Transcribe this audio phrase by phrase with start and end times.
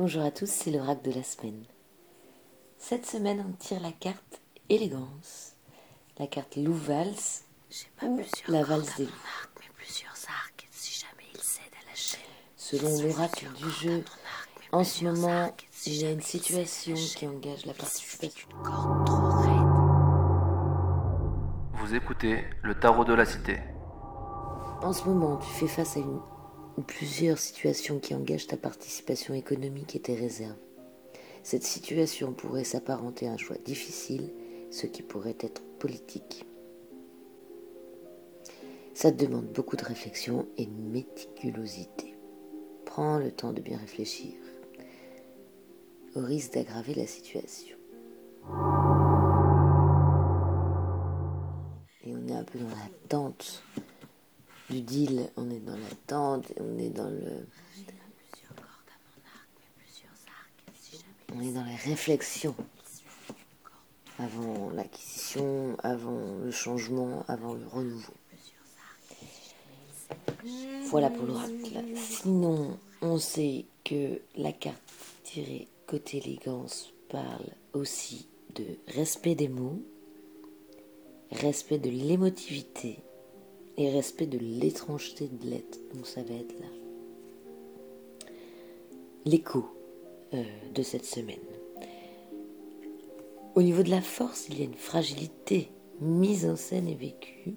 [0.00, 1.62] Bonjour à tous, c'est l'oracle de la semaine.
[2.78, 5.56] Cette semaine, on tire la carte élégance,
[6.18, 7.12] la carte Louvals,
[8.02, 8.18] ou
[8.48, 9.12] la valse des loups.
[12.56, 14.02] Selon l'oracle du jeu,
[14.72, 15.54] en ce moment,
[15.84, 18.48] il y a une situation qui engage la participation.
[21.74, 23.58] Vous écoutez le tarot de la cité.
[24.82, 26.22] En ce moment, tu fais face à une
[26.86, 30.56] plusieurs situations qui engagent ta participation économique et tes réserves.
[31.42, 34.32] Cette situation pourrait s'apparenter à un choix difficile,
[34.70, 36.46] ce qui pourrait être politique.
[38.94, 42.14] Ça demande beaucoup de réflexion et de méticulosité.
[42.84, 44.34] Prends le temps de bien réfléchir,
[46.14, 47.76] au risque d'aggraver la situation.
[52.04, 53.62] Et on est un peu dans l'attente
[54.70, 57.46] du deal, on est dans l'attente, on est dans le.
[61.32, 62.56] On est dans les réflexions
[64.18, 68.12] avant l'acquisition, avant le changement, avant le renouveau.
[70.86, 71.84] Voilà pour l'oracle.
[71.96, 74.82] Sinon, on sait que la carte
[75.22, 79.80] tirée côté élégance parle aussi de respect des mots,
[81.30, 82.98] respect de l'émotivité,
[83.88, 85.78] respect de l'étrangeté de l'être.
[85.94, 86.66] Donc ça va être là.
[89.24, 89.64] L'écho
[90.34, 90.42] euh,
[90.74, 91.38] de cette semaine.
[93.54, 95.70] Au niveau de la force, il y a une fragilité
[96.00, 97.54] mise en scène et vécue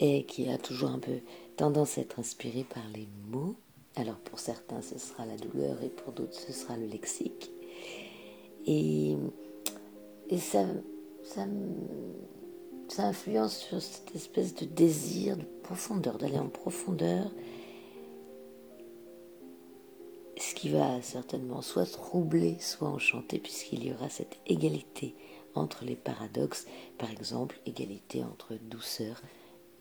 [0.00, 1.20] et qui a toujours un peu
[1.56, 3.54] tendance à être inspirée par les mots.
[3.96, 7.50] Alors pour certains, ce sera la douleur et pour d'autres, ce sera le lexique.
[8.66, 9.16] Et,
[10.30, 10.64] et ça,
[11.22, 11.46] ça
[12.90, 17.30] ça influence sur cette espèce de désir de profondeur, d'aller en profondeur,
[20.36, 25.14] ce qui va certainement soit troubler, soit enchanter, puisqu'il y aura cette égalité
[25.54, 26.66] entre les paradoxes,
[26.98, 29.22] par exemple égalité entre douceur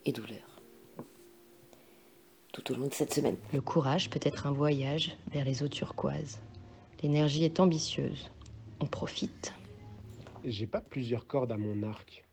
[0.06, 0.62] et douleur.
[2.52, 3.38] Tout au long de cette semaine.
[3.54, 6.40] Le courage peut être un voyage vers les eaux turquoises.
[7.02, 8.30] L'énergie est ambitieuse.
[8.82, 9.54] On profite.
[10.44, 12.26] J'ai pas plusieurs cordes à mon arc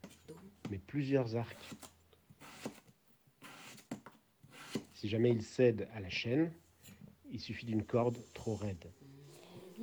[0.71, 1.71] mais plusieurs arcs.
[4.95, 6.51] Si jamais il cède à la chaîne,
[7.31, 8.91] il suffit d'une corde trop raide.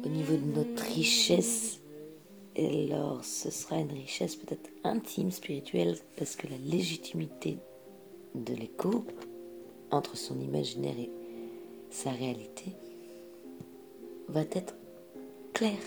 [0.04, 1.80] Au niveau de notre richesse,
[2.58, 7.58] alors ce sera une richesse peut-être intime, spirituelle, parce que la légitimité
[8.36, 9.06] de l'écho
[9.92, 11.12] entre son imaginaire et
[11.92, 12.72] sa réalité
[14.28, 14.76] va être
[15.54, 15.78] claire,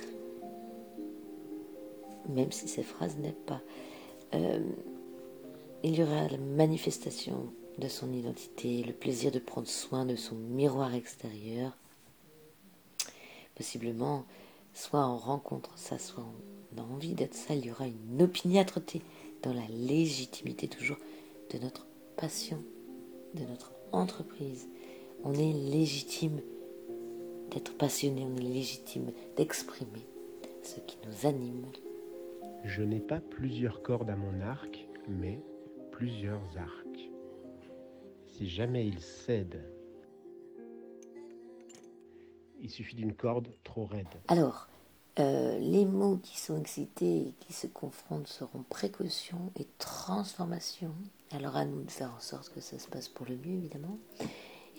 [2.29, 3.61] même si ces phrases n'est pas.
[4.35, 4.61] Euh,
[5.83, 10.35] il y aura la manifestation de son identité, le plaisir de prendre soin de son
[10.35, 11.77] miroir extérieur.
[13.55, 14.25] Possiblement,
[14.75, 16.25] soit on rencontre ça, soit
[16.77, 17.55] a envie d'être ça.
[17.55, 19.03] Il y aura une opiniâtreté
[19.43, 20.99] dans la légitimité toujours
[21.53, 22.63] de notre passion,
[23.35, 24.69] de notre entreprise.
[25.25, 26.41] On est légitime
[27.51, 30.07] d'être passionné, on est légitime d'exprimer
[30.63, 31.67] ce qui nous anime.
[32.67, 35.41] Je n'ai pas plusieurs cordes à mon arc, mais
[35.93, 37.11] plusieurs arcs.
[38.27, 39.63] Si jamais il cède,
[42.61, 44.09] il suffit d'une corde trop raide.
[44.27, 44.69] Alors,
[45.21, 50.93] euh, les mots qui sont excités et qui se confrontent seront précaution et transformation.
[51.31, 53.99] Alors à nous de faire en sorte que ça se passe pour le mieux, évidemment.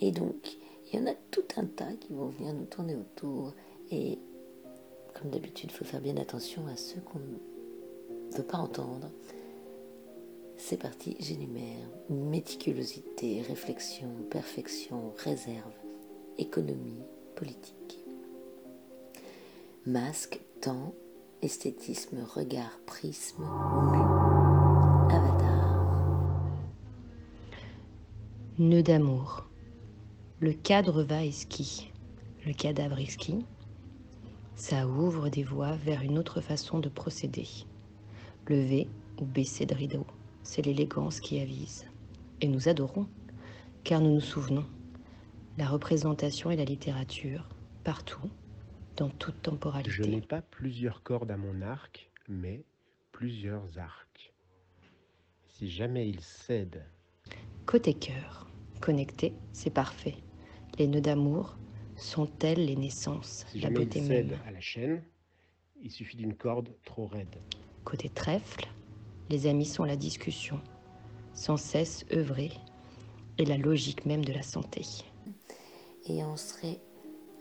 [0.01, 0.57] Et donc,
[0.91, 3.53] il y en a tout un tas qui vont venir nous tourner autour.
[3.91, 4.19] Et
[5.15, 7.21] comme d'habitude, il faut faire bien attention à ceux qu'on
[8.41, 9.09] pas entendre.
[10.57, 15.73] C'est parti, j'énumère méticulosité, réflexion, perfection, réserve,
[16.37, 17.03] économie,
[17.35, 17.99] politique.
[19.85, 20.93] Masque, temps,
[21.41, 23.43] esthétisme, regard, prisme,
[25.09, 25.57] avatar.
[28.59, 29.45] Nœud d'amour.
[30.39, 31.91] Le cadre va ski.
[32.45, 33.45] Le cadavre ski.
[34.56, 37.47] Ça ouvre des voies vers une autre façon de procéder.
[38.49, 38.88] Lever
[39.19, 40.05] ou baisser de rideau
[40.47, 41.85] c'est l'élégance qui avise.
[42.39, 43.07] Et nous adorons,
[43.83, 44.65] car nous nous souvenons.
[45.57, 47.49] La représentation et la littérature,
[47.83, 48.29] partout,
[48.95, 49.91] dans toute temporalité.
[49.91, 52.63] Je n'ai pas plusieurs cordes à mon arc, mais
[53.11, 54.33] plusieurs arcs.
[55.50, 56.81] Si jamais il cède.
[57.65, 58.47] Côté cœur,
[58.79, 60.15] connecté, c'est parfait.
[60.79, 61.57] Les nœuds d'amour
[61.97, 65.03] sont-elles les naissances, si la beauté il cède à la chaîne,
[65.81, 67.35] il suffit d'une corde trop raide.
[67.89, 68.68] Côté trèfle,
[69.30, 70.60] les amis sont la discussion,
[71.34, 72.51] sans cesse œuvrer,
[73.38, 74.81] et la logique même de la santé.
[76.06, 76.81] Et on serait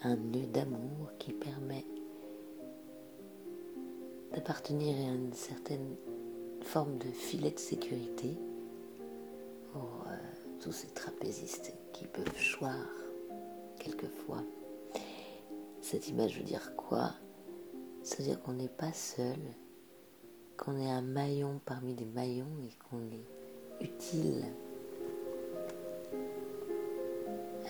[0.05, 1.85] un nœud d'amour qui permet
[4.33, 5.97] d'appartenir à une certaine
[6.63, 8.39] forme de filet de sécurité
[9.73, 10.17] pour euh,
[10.61, 12.87] tous ces trapézistes qui peuvent choir
[13.81, 14.45] quelquefois.
[15.81, 17.15] Cette image veut dire quoi?
[18.05, 19.41] C'est-à-dire qu'on n'est pas seul,
[20.57, 24.45] qu'on est un maillon parmi des maillons et qu'on est utile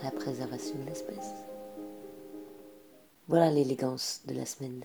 [0.00, 1.32] à la préservation de l'espèce.
[3.28, 4.84] Voilà l'élégance de la semaine.